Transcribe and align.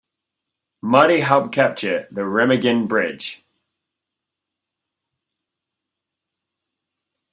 Marty 0.81 1.19
helped 1.19 1.53
capture 1.53 2.07
the 2.09 2.21
Remagen 2.21 2.87
Bridge. 2.87 3.45